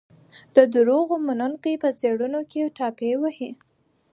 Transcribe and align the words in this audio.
د 0.55 0.57
دروغو 0.73 1.15
منونکي 1.27 1.73
په 1.83 1.89
څېړونکو 1.99 2.61
ټاپې 2.77 3.11
وهي. 3.21 3.49